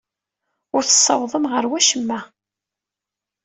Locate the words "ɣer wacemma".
1.53-2.19